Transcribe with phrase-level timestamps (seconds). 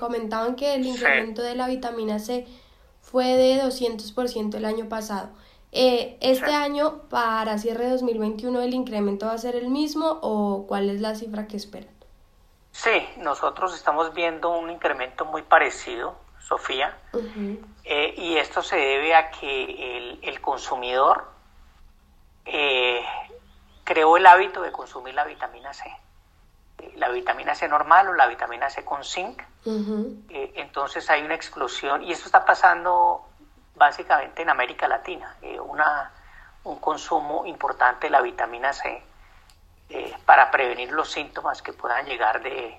[0.00, 2.46] comentaban que el incremento de la vitamina C
[3.02, 5.28] fue de 200% el año pasado.
[5.72, 10.64] Eh, ¿Este año, para cierre de 2021, el incremento va a ser el mismo o
[10.66, 11.94] cuál es la cifra que esperan?
[12.72, 16.96] Sí, nosotros estamos viendo un incremento muy parecido, Sofía,
[17.84, 21.30] eh, y esto se debe a que el, consumidor
[22.46, 23.04] eh,
[23.84, 25.84] creó el hábito de consumir la vitamina C.
[26.96, 29.42] La vitamina C normal o la vitamina C con zinc.
[30.26, 33.26] entonces hay una explosión y esto está pasando
[33.80, 36.12] básicamente en América Latina, eh, una,
[36.64, 39.02] un consumo importante de la vitamina C
[39.88, 42.78] eh, para prevenir los síntomas que puedan llegar de,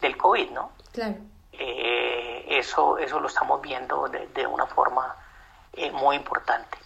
[0.00, 0.72] del COVID, ¿no?
[0.92, 1.16] Claro.
[1.52, 5.16] Eh, eso, eso lo estamos viendo de, de una forma
[5.92, 6.78] muy importante.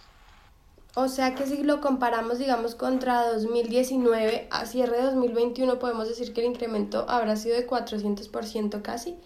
[0.95, 6.33] O sea que si lo comparamos, digamos, contra 2019 a cierre de 2021, podemos decir
[6.33, 9.19] que el incremento habrá sido de 400% casi.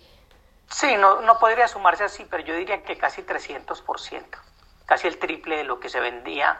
[0.70, 4.24] Sí, no, no podría sumarse así, pero yo diría que casi 300%,
[4.85, 6.60] casi el triple de lo que se vendía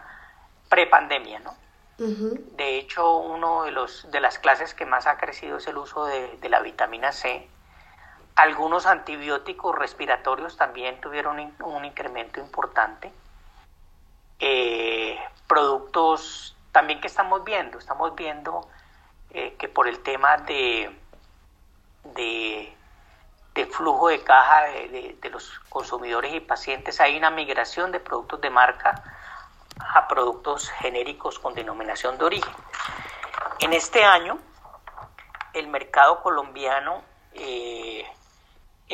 [0.70, 1.56] prepandemia, ¿no?
[1.98, 6.06] De hecho, uno de los de las clases que más ha crecido es el uso
[6.06, 7.48] de, la vitamina C.
[8.36, 13.14] Algunos antibióticos respiratorios también tuvieron un, incremento importante.
[14.46, 18.68] Eh, productos también que estamos viendo, estamos viendo
[19.30, 21.00] eh, que por el tema de,
[22.04, 28.50] de flujo de caja de, los consumidores y pacientes, hay una migración de productos de
[28.50, 29.02] marca
[29.80, 32.54] a productos genéricos con denominación de origen.
[33.62, 34.40] En este año,
[35.54, 38.06] el mercado colombiano eh,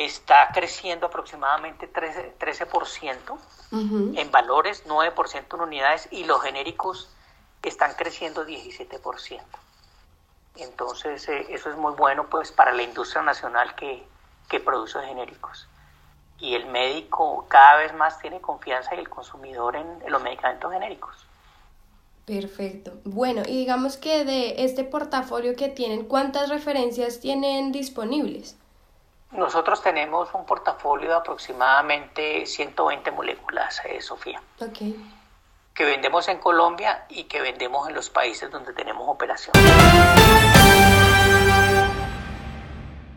[0.04, 7.10] está creciendo aproximadamente 13%, 13% en valores, 9% en unidades y los genéricos
[7.62, 9.42] están creciendo 17%.
[10.56, 14.02] Entonces, eh, eso es muy bueno pues para la industria nacional que,
[14.48, 15.68] que produce genéricos.
[16.38, 21.26] Y el médico cada vez más tiene confianza y el consumidor en, los medicamentos genéricos.
[22.24, 22.92] Perfecto.
[23.04, 28.56] Bueno, y digamos que de este portafolio que tienen, ¿cuántas referencias tienen disponibles?
[29.32, 34.42] Nosotros tenemos un portafolio de aproximadamente 120 moléculas, eh, Sofía.
[34.60, 34.78] Ok.
[35.72, 39.62] Que vendemos en Colombia y que vendemos en los países donde tenemos operaciones.